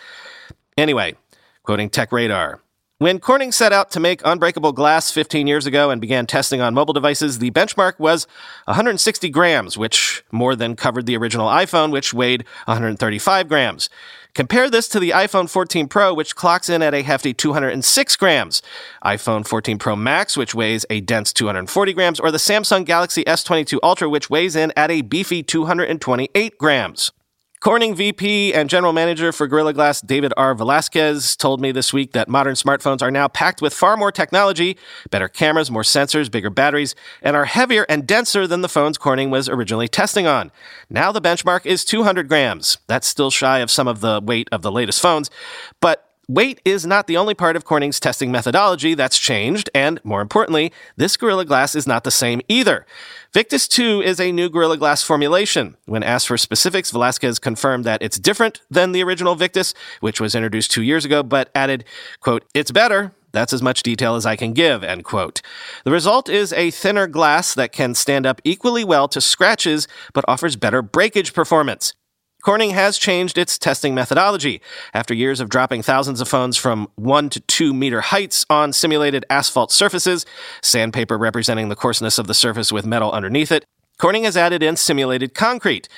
Anyway, 0.77 1.15
quoting 1.63 1.89
Tech 1.89 2.11
Radar. 2.11 2.59
When 2.97 3.19
Corning 3.19 3.51
set 3.51 3.73
out 3.73 3.91
to 3.91 3.99
make 3.99 4.21
unbreakable 4.23 4.71
glass 4.71 5.11
15 5.11 5.47
years 5.47 5.65
ago 5.65 5.89
and 5.89 5.99
began 5.99 6.25
testing 6.25 6.61
on 6.61 6.73
mobile 6.73 6.93
devices, 6.93 7.39
the 7.39 7.51
benchmark 7.51 7.99
was 7.99 8.25
160 8.67 9.27
grams, 9.31 9.77
which 9.77 10.23
more 10.31 10.55
than 10.55 10.77
covered 10.77 11.05
the 11.05 11.17
original 11.17 11.49
iPhone, 11.49 11.91
which 11.91 12.13
weighed 12.13 12.45
135 12.67 13.49
grams. 13.49 13.89
Compare 14.33 14.69
this 14.69 14.87
to 14.87 15.01
the 15.01 15.09
iPhone 15.09 15.49
14 15.49 15.89
Pro, 15.89 16.13
which 16.13 16.37
clocks 16.37 16.69
in 16.69 16.81
at 16.81 16.93
a 16.93 17.01
hefty 17.01 17.33
206 17.33 18.15
grams, 18.15 18.61
iPhone 19.03 19.45
14 19.45 19.77
Pro 19.77 19.97
Max, 19.97 20.37
which 20.37 20.55
weighs 20.55 20.85
a 20.89 21.01
dense 21.01 21.33
240 21.33 21.91
grams, 21.91 22.21
or 22.21 22.31
the 22.31 22.37
Samsung 22.37 22.85
Galaxy 22.85 23.25
S22 23.25 23.77
Ultra, 23.83 24.07
which 24.07 24.29
weighs 24.29 24.55
in 24.55 24.71
at 24.77 24.89
a 24.89 25.01
beefy 25.01 25.43
228 25.43 26.57
grams. 26.57 27.11
Corning 27.65 27.95
VP 27.95 28.53
and 28.53 28.69
General 28.69 28.93
Manager 28.93 29.31
for 29.31 29.47
Gorilla 29.47 29.73
Glass 29.73 29.99
David 29.99 30.31
R. 30.37 30.53
Velasquez 30.53 31.35
told 31.35 31.59
me 31.59 31.71
this 31.71 31.91
week 31.91 32.11
that 32.11 32.29
modern 32.29 32.53
smartphones 32.53 33.01
are 33.01 33.09
now 33.09 33.27
packed 33.27 33.59
with 33.59 33.73
far 33.73 33.97
more 33.97 34.11
technology, 34.11 34.77
better 35.09 35.27
cameras, 35.27 35.71
more 35.71 35.81
sensors, 35.81 36.29
bigger 36.29 36.51
batteries, 36.51 36.93
and 37.23 37.35
are 37.35 37.45
heavier 37.45 37.83
and 37.89 38.05
denser 38.05 38.45
than 38.45 38.61
the 38.61 38.69
phones 38.69 38.99
Corning 38.99 39.31
was 39.31 39.49
originally 39.49 39.87
testing 39.87 40.27
on. 40.27 40.51
Now 40.91 41.11
the 41.11 41.19
benchmark 41.19 41.65
is 41.65 41.83
200 41.83 42.27
grams. 42.27 42.77
That's 42.85 43.07
still 43.07 43.31
shy 43.31 43.57
of 43.57 43.71
some 43.71 43.87
of 43.87 43.99
the 43.99 44.21
weight 44.23 44.47
of 44.51 44.61
the 44.61 44.71
latest 44.71 45.01
phones, 45.01 45.31
but 45.81 46.07
Weight 46.27 46.59
is 46.65 46.87
not 46.87 47.05
the 47.05 47.17
only 47.17 47.35
part 47.35 47.55
of 47.55 47.65
Corning's 47.65 47.99
testing 47.99 48.31
methodology 48.31 48.95
that's 48.95 49.19
changed, 49.19 49.69
and 49.75 49.99
more 50.03 50.21
importantly, 50.21 50.73
this 50.97 51.17
Gorilla 51.17 51.45
Glass 51.45 51.75
is 51.75 51.85
not 51.85 52.03
the 52.03 52.09
same 52.09 52.41
either. 52.47 52.87
Victus 53.31 53.67
2 53.67 54.01
is 54.01 54.19
a 54.19 54.31
new 54.31 54.49
Gorilla 54.49 54.75
Glass 54.75 55.03
formulation. 55.03 55.77
When 55.85 56.01
asked 56.01 56.27
for 56.27 56.37
specifics, 56.37 56.89
Velasquez 56.89 57.37
confirmed 57.37 57.83
that 57.83 58.01
it's 58.01 58.17
different 58.17 58.61
than 58.71 58.91
the 58.91 59.03
original 59.03 59.35
Victus, 59.35 59.75
which 59.99 60.19
was 60.19 60.33
introduced 60.33 60.71
two 60.71 60.81
years 60.81 61.05
ago, 61.05 61.21
but 61.21 61.51
added, 61.53 61.85
quote, 62.21 62.43
it's 62.55 62.71
better, 62.71 63.13
that's 63.31 63.53
as 63.53 63.61
much 63.61 63.83
detail 63.83 64.15
as 64.15 64.25
I 64.25 64.35
can 64.35 64.53
give, 64.53 64.83
end 64.83 65.03
quote. 65.03 65.43
The 65.83 65.91
result 65.91 66.27
is 66.27 66.53
a 66.53 66.71
thinner 66.71 67.05
glass 67.05 67.53
that 67.53 67.71
can 67.71 67.93
stand 67.93 68.25
up 68.25 68.41
equally 68.43 68.83
well 68.83 69.07
to 69.09 69.21
scratches, 69.21 69.87
but 70.13 70.25
offers 70.27 70.55
better 70.55 70.81
breakage 70.81 71.33
performance. 71.33 71.93
Corning 72.45 72.69
has 72.75 72.99
changed 72.99 73.39
its 73.39 73.57
testing 73.57 73.95
methodology. 73.95 74.61
After 74.93 75.15
years 75.15 75.39
of 75.39 75.49
dropping 75.49 75.81
thousands 75.81 76.21
of 76.21 76.27
phones 76.27 76.57
from 76.57 76.87
one 76.93 77.27
to 77.31 77.39
two 77.39 77.73
meter 77.73 78.01
heights 78.01 78.45
on 78.51 78.71
simulated 78.71 79.25
asphalt 79.31 79.71
surfaces, 79.71 80.27
sandpaper 80.61 81.17
representing 81.17 81.69
the 81.69 81.75
coarseness 81.75 82.19
of 82.19 82.27
the 82.27 82.35
surface 82.35 82.71
with 82.71 82.85
metal 82.85 83.11
underneath 83.11 83.51
it, 83.51 83.65
Corning 83.97 84.25
has 84.25 84.37
added 84.37 84.61
in 84.61 84.75
simulated 84.75 85.33
concrete. 85.33 85.89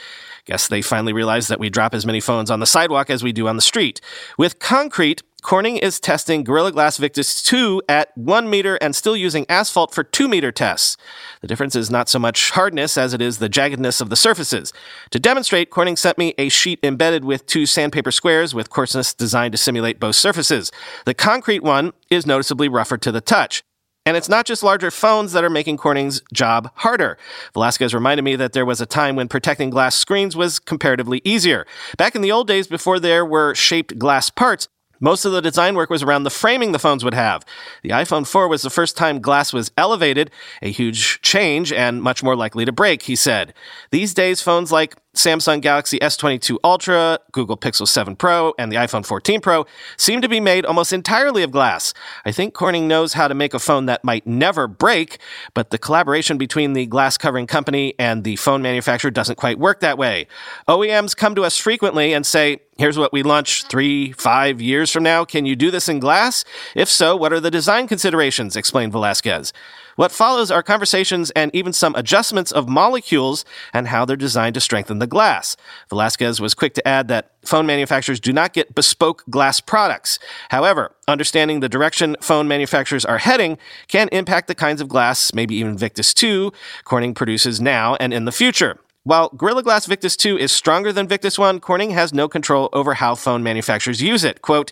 Guess 0.45 0.69
they 0.69 0.81
finally 0.81 1.11
realized 1.11 1.49
that 1.49 1.59
we 1.59 1.69
drop 1.69 1.93
as 1.93 2.05
many 2.05 2.21
phones 2.21 2.49
on 2.49 2.61
the 2.61 2.65
sidewalk 2.65 3.09
as 3.09 3.21
we 3.21 3.33
do 3.33 3.49
on 3.49 3.57
the 3.57 3.61
street. 3.61 3.99
With 4.37 4.59
concrete, 4.59 5.23
Corning 5.43 5.77
is 5.77 5.99
testing 5.99 6.43
Gorilla 6.43 6.71
Glass 6.71 6.97
Victus 6.97 7.43
2 7.43 7.83
at 7.87 8.15
1 8.17 8.49
meter 8.49 8.75
and 8.77 8.95
still 8.95 9.15
using 9.15 9.45
asphalt 9.47 9.93
for 9.93 10.03
2 10.03 10.27
meter 10.27 10.51
tests. 10.51 10.97
The 11.41 11.47
difference 11.47 11.75
is 11.75 11.91
not 11.91 12.09
so 12.09 12.17
much 12.17 12.49
hardness 12.51 12.97
as 12.97 13.13
it 13.13 13.21
is 13.21 13.37
the 13.37 13.47
jaggedness 13.47 14.01
of 14.01 14.09
the 14.09 14.15
surfaces. 14.15 14.73
To 15.11 15.19
demonstrate, 15.19 15.69
Corning 15.69 15.95
sent 15.95 16.17
me 16.17 16.33
a 16.37 16.49
sheet 16.49 16.79
embedded 16.83 17.23
with 17.23 17.45
two 17.45 17.65
sandpaper 17.67 18.11
squares 18.11 18.55
with 18.55 18.71
coarseness 18.71 19.13
designed 19.13 19.51
to 19.51 19.57
simulate 19.57 19.99
both 19.99 20.15
surfaces. 20.15 20.71
The 21.05 21.13
concrete 21.13 21.63
one 21.63 21.93
is 22.09 22.25
noticeably 22.25 22.67
rougher 22.67 22.97
to 22.97 23.11
the 23.11 23.21
touch. 23.21 23.63
And 24.07 24.17
it's 24.17 24.29
not 24.29 24.45
just 24.45 24.63
larger 24.63 24.89
phones 24.89 25.33
that 25.33 25.43
are 25.43 25.49
making 25.49 25.77
Corning's 25.77 26.21
job 26.33 26.71
harder. 26.75 27.17
Velasquez 27.53 27.93
reminded 27.93 28.23
me 28.23 28.35
that 28.37 28.53
there 28.53 28.65
was 28.65 28.81
a 28.81 28.85
time 28.85 29.15
when 29.15 29.27
protecting 29.27 29.69
glass 29.69 29.95
screens 29.95 30.35
was 30.35 30.59
comparatively 30.59 31.21
easier. 31.23 31.67
Back 31.97 32.15
in 32.15 32.21
the 32.21 32.31
old 32.31 32.47
days, 32.47 32.67
before 32.67 32.99
there 32.99 33.25
were 33.25 33.53
shaped 33.53 33.99
glass 33.99 34.29
parts, 34.29 34.69
most 34.99 35.25
of 35.25 35.31
the 35.31 35.41
design 35.41 35.75
work 35.75 35.89
was 35.89 36.03
around 36.03 36.23
the 36.23 36.29
framing 36.29 36.71
the 36.71 36.79
phones 36.79 37.03
would 37.03 37.13
have. 37.13 37.43
The 37.83 37.89
iPhone 37.89 38.27
4 38.27 38.47
was 38.47 38.61
the 38.61 38.69
first 38.69 38.97
time 38.97 39.19
glass 39.19 39.53
was 39.53 39.71
elevated, 39.77 40.31
a 40.61 40.71
huge 40.71 41.21
change 41.21 41.71
and 41.71 42.01
much 42.01 42.23
more 42.23 42.35
likely 42.35 42.65
to 42.65 42.71
break, 42.71 43.03
he 43.03 43.15
said. 43.15 43.53
These 43.91 44.13
days, 44.13 44.41
phones 44.41 44.71
like 44.71 44.95
Samsung 45.17 45.61
Galaxy 45.61 45.99
S22 45.99 46.57
Ultra, 46.63 47.19
Google 47.31 47.57
Pixel 47.57 47.87
7 47.87 48.15
Pro, 48.15 48.53
and 48.57 48.71
the 48.71 48.75
iPhone 48.75 49.05
14 49.05 49.41
Pro 49.41 49.65
seem 49.97 50.21
to 50.21 50.29
be 50.29 50.39
made 50.39 50.65
almost 50.65 50.93
entirely 50.93 51.43
of 51.43 51.51
glass. 51.51 51.93
I 52.23 52.31
think 52.31 52.53
Corning 52.53 52.87
knows 52.87 53.13
how 53.13 53.27
to 53.27 53.33
make 53.33 53.53
a 53.53 53.59
phone 53.59 53.87
that 53.87 54.03
might 54.03 54.25
never 54.25 54.67
break, 54.67 55.17
but 55.53 55.71
the 55.71 55.77
collaboration 55.77 56.37
between 56.37 56.73
the 56.73 56.85
glass 56.85 57.17
covering 57.17 57.47
company 57.47 57.95
and 57.99 58.23
the 58.23 58.35
phone 58.37 58.61
manufacturer 58.61 59.11
doesn't 59.11 59.37
quite 59.37 59.59
work 59.59 59.79
that 59.79 59.97
way. 59.97 60.27
OEMs 60.67 61.17
come 61.17 61.35
to 61.35 61.43
us 61.43 61.57
frequently 61.57 62.13
and 62.13 62.25
say, 62.25 62.59
Here's 62.77 62.97
what 62.97 63.11
we 63.11 63.23
launch 63.23 63.63
three, 63.63 64.11
five 64.11 64.61
years 64.61 64.91
from 64.91 65.01
now. 65.01 65.25
Can 65.25 65.47
you 65.47 65.55
do 65.55 65.71
this 65.71 65.89
in 65.89 65.99
glass? 65.99 66.45
If 66.75 66.87
so, 66.87 67.15
what 67.15 67.33
are 67.33 67.39
the 67.39 67.49
design 67.49 67.87
considerations? 67.87 68.55
explained 68.55 68.91
Velasquez. 68.91 69.51
What 69.97 70.11
follows 70.11 70.51
are 70.51 70.61
conversations 70.61 71.31
and 71.31 71.49
even 71.55 71.73
some 71.73 71.95
adjustments 71.95 72.51
of 72.51 72.69
molecules 72.69 73.43
and 73.73 73.87
how 73.87 74.05
they're 74.05 74.15
designed 74.15 74.53
to 74.53 74.61
strengthen 74.61 74.99
the 74.99 75.07
glass. 75.07 75.57
Velasquez 75.89 76.39
was 76.39 76.53
quick 76.53 76.75
to 76.75 76.87
add 76.87 77.07
that 77.07 77.31
phone 77.43 77.65
manufacturers 77.65 78.19
do 78.19 78.31
not 78.31 78.53
get 78.53 78.75
bespoke 78.75 79.23
glass 79.27 79.59
products. 79.59 80.19
However, 80.49 80.95
understanding 81.07 81.61
the 81.61 81.67
direction 81.67 82.15
phone 82.21 82.47
manufacturers 82.47 83.05
are 83.05 83.17
heading 83.17 83.57
can 83.87 84.07
impact 84.11 84.47
the 84.47 84.53
kinds 84.53 84.81
of 84.81 84.87
glass, 84.87 85.33
maybe 85.33 85.55
even 85.55 85.75
Victus 85.75 86.13
2, 86.13 86.51
Corning 86.83 87.15
produces 87.15 87.59
now 87.59 87.95
and 87.99 88.13
in 88.13 88.25
the 88.25 88.31
future. 88.31 88.79
While 89.03 89.29
Gorilla 89.29 89.63
Glass 89.63 89.87
Victus 89.87 90.15
2 90.15 90.37
is 90.37 90.51
stronger 90.51 90.93
than 90.93 91.07
Victus 91.07 91.39
1, 91.39 91.59
Corning 91.59 91.91
has 91.91 92.13
no 92.13 92.27
control 92.27 92.69
over 92.71 92.93
how 92.93 93.15
phone 93.15 93.41
manufacturers 93.41 93.99
use 93.99 94.23
it. 94.23 94.43
Quote, 94.43 94.71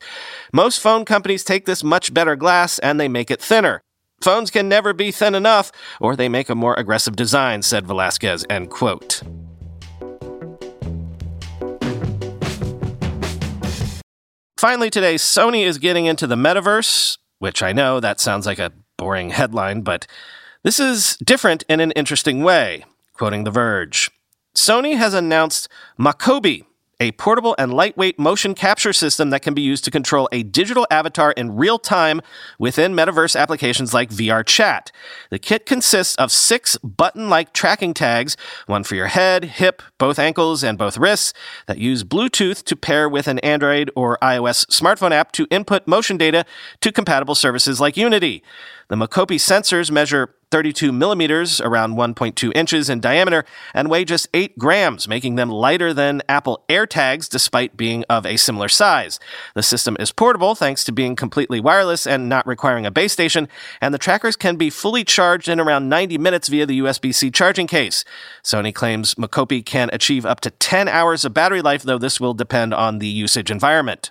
most 0.53 0.81
phone 0.81 1.03
companies 1.03 1.43
take 1.43 1.65
this 1.65 1.83
much 1.83 2.13
better 2.13 2.35
glass 2.35 2.77
and 2.77 2.99
they 2.99 3.07
make 3.07 3.31
it 3.31 3.41
thinner. 3.41 3.81
Phones 4.25 4.49
can 4.49 4.67
never 4.67 4.91
be 4.91 5.11
thin 5.11 5.35
enough, 5.35 5.71
or 6.01 6.15
they 6.15 6.27
make 6.27 6.49
a 6.49 6.55
more 6.55 6.73
aggressive 6.79 7.15
design, 7.15 7.61
said 7.61 7.85
Velasquez, 7.85 8.43
end 8.49 8.71
quote. 8.71 9.21
Finally, 14.57 14.89
today, 14.89 15.13
Sony 15.13 15.63
is 15.63 15.77
getting 15.77 16.07
into 16.07 16.25
the 16.25 16.35
metaverse, 16.35 17.19
which 17.37 17.61
I 17.61 17.71
know 17.71 17.99
that 17.99 18.19
sounds 18.19 18.47
like 18.47 18.57
a 18.57 18.71
boring 18.97 19.29
headline, 19.29 19.81
but 19.81 20.07
this 20.63 20.79
is 20.79 21.17
different 21.17 21.63
in 21.69 21.79
an 21.79 21.91
interesting 21.91 22.41
way. 22.41 22.83
Quoting 23.13 23.43
The 23.43 23.51
Verge 23.51 24.09
Sony 24.55 24.97
has 24.97 25.13
announced 25.13 25.69
Mocopi, 25.99 26.65
a 26.99 27.11
portable 27.13 27.55
and 27.57 27.73
lightweight 27.73 28.17
motion 28.17 28.53
capture 28.53 28.93
system 28.93 29.29
that 29.29 29.41
can 29.41 29.53
be 29.53 29.61
used 29.61 29.83
to 29.85 29.91
control 29.91 30.29
a 30.31 30.43
digital 30.43 30.87
avatar 30.89 31.31
in 31.31 31.55
real 31.55 31.77
time 31.77 32.21
within 32.59 32.93
metaverse 32.93 33.39
applications 33.39 33.93
like 33.93 34.09
VR 34.09 34.45
Chat. 34.45 34.91
The 35.29 35.39
kit 35.39 35.65
consists 35.65 36.15
of 36.15 36.31
six 36.31 36.77
button 36.77 37.29
like 37.29 37.53
tracking 37.53 37.93
tags, 37.93 38.37
one 38.65 38.83
for 38.83 38.95
your 38.95 39.07
head, 39.07 39.45
hip, 39.45 39.81
both 39.97 40.19
ankles, 40.19 40.63
and 40.63 40.77
both 40.77 40.97
wrists, 40.97 41.33
that 41.67 41.77
use 41.77 42.03
Bluetooth 42.03 42.63
to 42.63 42.75
pair 42.75 43.09
with 43.09 43.27
an 43.27 43.39
Android 43.39 43.91
or 43.95 44.17
iOS 44.21 44.65
smartphone 44.67 45.11
app 45.11 45.31
to 45.33 45.47
input 45.49 45.87
motion 45.87 46.17
data 46.17 46.45
to 46.81 46.91
compatible 46.91 47.35
services 47.35 47.79
like 47.79 47.97
Unity. 47.97 48.43
The 48.87 48.95
Mocopi 48.95 49.37
sensors 49.37 49.89
measure 49.89 50.35
32 50.55 50.93
millimeters, 50.93 51.59
around 51.59 51.95
1.2 51.95 52.49
inches 52.55 52.89
in 52.89 53.01
diameter, 53.01 53.43
and 53.73 53.89
weigh 53.89 54.05
just 54.05 54.25
8 54.33 54.57
grams, 54.57 55.05
making 55.05 55.35
them 55.35 55.49
lighter 55.49 55.93
than 55.93 56.21
Apple 56.29 56.63
AirTags 56.69 57.27
despite 57.27 57.75
being 57.75 58.05
of 58.09 58.25
a 58.25 58.37
similar 58.37 58.69
size. 58.69 59.19
The 59.53 59.61
system 59.61 59.97
is 59.99 60.13
portable 60.13 60.55
thanks 60.55 60.85
to 60.85 60.93
being 60.93 61.17
completely 61.17 61.59
wireless 61.59 62.07
and 62.07 62.29
not 62.29 62.47
requiring 62.47 62.85
a 62.85 62.91
base 62.91 63.11
station, 63.11 63.49
and 63.81 63.93
the 63.93 63.97
trackers 63.97 64.37
can 64.37 64.55
be 64.55 64.69
fully 64.69 65.03
charged 65.03 65.49
in 65.49 65.59
around 65.59 65.89
90 65.89 66.17
minutes 66.19 66.47
via 66.47 66.65
the 66.65 66.79
USB 66.79 67.13
C 67.13 67.29
charging 67.29 67.67
case. 67.67 68.05
Sony 68.41 68.73
claims 68.73 69.15
Mocopi 69.15 69.61
can 69.61 69.89
achieve 69.91 70.25
up 70.25 70.39
to 70.39 70.51
10 70.51 70.87
hours 70.87 71.25
of 71.25 71.33
battery 71.33 71.61
life, 71.61 71.83
though 71.83 71.97
this 71.97 72.21
will 72.21 72.33
depend 72.33 72.73
on 72.73 72.99
the 72.99 73.07
usage 73.09 73.51
environment. 73.51 74.09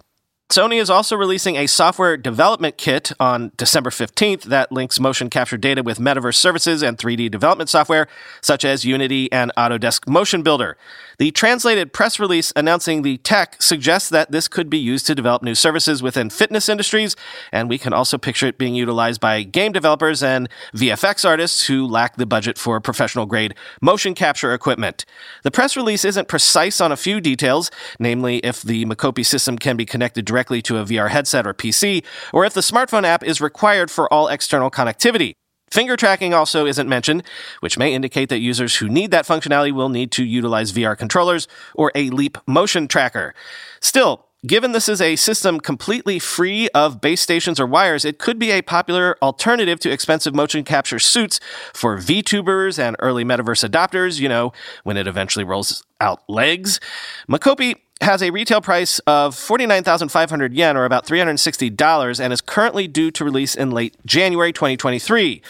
Sony 0.50 0.78
is 0.78 0.90
also 0.90 1.16
releasing 1.16 1.56
a 1.56 1.66
software 1.66 2.18
development 2.18 2.76
kit 2.76 3.12
on 3.18 3.50
December 3.56 3.88
15th 3.88 4.42
that 4.42 4.70
links 4.70 5.00
motion 5.00 5.30
capture 5.30 5.56
data 5.56 5.82
with 5.82 5.98
metaverse 5.98 6.34
services 6.36 6.82
and 6.82 6.98
3D 6.98 7.30
development 7.30 7.70
software 7.70 8.06
such 8.42 8.62
as 8.62 8.84
Unity 8.84 9.32
and 9.32 9.50
Autodesk 9.56 10.06
Motion 10.06 10.42
Builder. 10.42 10.76
The 11.18 11.30
translated 11.30 11.92
press 11.92 12.20
release 12.20 12.52
announcing 12.56 13.02
the 13.02 13.16
tech 13.18 13.60
suggests 13.62 14.10
that 14.10 14.32
this 14.32 14.46
could 14.46 14.68
be 14.68 14.78
used 14.78 15.06
to 15.06 15.14
develop 15.14 15.42
new 15.42 15.54
services 15.54 16.02
within 16.02 16.28
fitness 16.28 16.68
industries, 16.68 17.16
and 17.50 17.68
we 17.68 17.78
can 17.78 17.94
also 17.94 18.18
picture 18.18 18.46
it 18.46 18.58
being 18.58 18.74
utilized 18.74 19.20
by 19.20 19.44
game 19.44 19.72
developers 19.72 20.22
and 20.22 20.48
VFX 20.74 21.24
artists 21.24 21.66
who 21.66 21.86
lack 21.86 22.16
the 22.16 22.26
budget 22.26 22.58
for 22.58 22.80
professional 22.80 23.24
grade 23.26 23.54
motion 23.80 24.14
capture 24.14 24.52
equipment. 24.52 25.06
The 25.42 25.50
press 25.50 25.74
release 25.74 26.04
isn't 26.04 26.28
precise 26.28 26.82
on 26.82 26.92
a 26.92 26.96
few 26.96 27.20
details, 27.20 27.70
namely 27.98 28.38
if 28.38 28.60
the 28.60 28.84
Mocopi 28.84 29.24
system 29.24 29.58
can 29.58 29.76
be 29.76 29.86
connected 29.86 30.24
directly 30.24 30.43
to 30.62 30.78
a 30.78 30.84
VR 30.84 31.10
headset 31.10 31.46
or 31.46 31.54
PC, 31.54 32.04
or 32.32 32.44
if 32.44 32.54
the 32.54 32.60
smartphone 32.60 33.04
app 33.04 33.22
is 33.22 33.40
required 33.40 33.90
for 33.90 34.12
all 34.12 34.28
external 34.28 34.70
connectivity. 34.70 35.34
Finger 35.70 35.96
tracking 35.96 36.32
also 36.32 36.66
isn't 36.66 36.88
mentioned, 36.88 37.24
which 37.60 37.76
may 37.76 37.92
indicate 37.92 38.28
that 38.28 38.38
users 38.38 38.76
who 38.76 38.88
need 38.88 39.10
that 39.10 39.26
functionality 39.26 39.72
will 39.72 39.88
need 39.88 40.12
to 40.12 40.24
utilize 40.24 40.72
VR 40.72 40.96
controllers 40.96 41.48
or 41.74 41.90
a 41.94 42.10
Leap 42.10 42.38
motion 42.46 42.86
tracker. 42.86 43.34
Still, 43.80 44.26
Given 44.46 44.72
this 44.72 44.90
is 44.90 45.00
a 45.00 45.16
system 45.16 45.58
completely 45.58 46.18
free 46.18 46.68
of 46.74 47.00
base 47.00 47.22
stations 47.22 47.58
or 47.58 47.66
wires, 47.66 48.04
it 48.04 48.18
could 48.18 48.38
be 48.38 48.50
a 48.50 48.60
popular 48.60 49.16
alternative 49.22 49.80
to 49.80 49.90
expensive 49.90 50.34
motion 50.34 50.64
capture 50.64 50.98
suits 50.98 51.40
for 51.72 51.96
VTubers 51.96 52.78
and 52.78 52.94
early 52.98 53.24
metaverse 53.24 53.66
adopters, 53.66 54.20
you 54.20 54.28
know, 54.28 54.52
when 54.82 54.98
it 54.98 55.06
eventually 55.06 55.46
rolls 55.46 55.82
out 55.98 56.20
legs. 56.28 56.78
Mocopi 57.26 57.76
has 58.04 58.22
a 58.22 58.30
retail 58.30 58.60
price 58.60 58.98
of 59.00 59.34
49,500 59.34 60.52
yen, 60.52 60.76
or 60.76 60.84
about 60.84 61.06
$360, 61.06 62.20
and 62.20 62.32
is 62.32 62.40
currently 62.42 62.86
due 62.86 63.10
to 63.10 63.24
release 63.24 63.54
in 63.54 63.70
late 63.70 63.96
January 64.04 64.52
2023. 64.52 65.40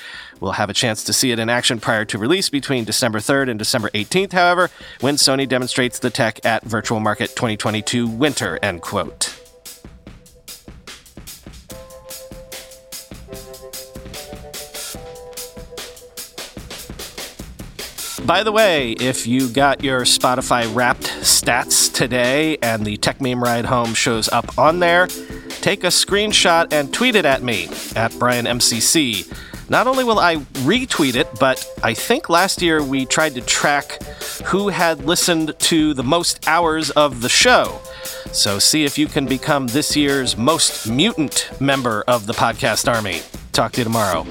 We'll 0.40 0.52
have 0.52 0.70
a 0.70 0.74
chance 0.74 1.02
to 1.04 1.12
see 1.12 1.32
it 1.32 1.38
in 1.40 1.50
action 1.50 1.80
prior 1.80 2.04
to 2.06 2.16
release 2.16 2.48
between 2.48 2.84
December 2.84 3.18
3rd 3.18 3.50
and 3.50 3.58
December 3.58 3.90
18th, 3.90 4.32
however, 4.32 4.70
when 5.00 5.16
Sony 5.16 5.48
demonstrates 5.48 5.98
the 5.98 6.10
tech 6.10 6.44
at 6.46 6.62
Virtual 6.62 7.00
Market 7.00 7.30
2022 7.30 8.06
Winter, 8.06 8.58
end 8.62 8.82
quote. 8.82 9.40
By 18.24 18.42
the 18.42 18.52
way, 18.52 18.92
if 18.92 19.26
you 19.26 19.50
got 19.50 19.84
your 19.84 20.02
Spotify 20.02 20.72
wrapped 20.74 21.02
stats 21.20 21.83
today 21.94 22.58
and 22.58 22.84
the 22.84 22.98
Techmeme 22.98 23.40
Ride 23.40 23.64
Home 23.66 23.94
shows 23.94 24.28
up 24.28 24.58
on 24.58 24.80
there, 24.80 25.06
take 25.06 25.84
a 25.84 25.88
screenshot 25.88 26.72
and 26.72 26.92
tweet 26.92 27.14
it 27.14 27.24
at 27.24 27.42
me 27.42 27.64
at 27.94 28.12
BrianMCC. 28.12 29.70
Not 29.70 29.86
only 29.86 30.04
will 30.04 30.18
I 30.18 30.36
retweet 30.36 31.14
it, 31.14 31.28
but 31.40 31.66
I 31.82 31.94
think 31.94 32.28
last 32.28 32.60
year 32.60 32.82
we 32.82 33.06
tried 33.06 33.34
to 33.36 33.40
track 33.40 34.02
who 34.46 34.68
had 34.68 35.04
listened 35.06 35.58
to 35.58 35.94
the 35.94 36.04
most 36.04 36.46
hours 36.46 36.90
of 36.90 37.22
the 37.22 37.30
show. 37.30 37.80
So 38.32 38.58
see 38.58 38.84
if 38.84 38.98
you 38.98 39.06
can 39.06 39.26
become 39.26 39.68
this 39.68 39.96
year's 39.96 40.36
most 40.36 40.86
mutant 40.88 41.48
member 41.60 42.04
of 42.06 42.26
the 42.26 42.34
podcast 42.34 42.92
army. 42.92 43.22
Talk 43.52 43.72
to 43.72 43.80
you 43.80 43.84
tomorrow. 43.84 44.26